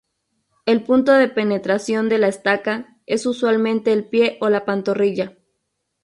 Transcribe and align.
El 0.65 0.81
punto 0.83 1.11
de 1.11 1.27
penetración 1.27 2.09
de 2.09 2.17
la 2.17 2.27
estaca, 2.27 2.97
es 3.05 3.27
usualmente 3.27 3.93
el 3.93 4.03
pie 4.09 4.39
o 4.41 4.49
la 4.49 4.65
pantorrilla. 4.65 5.37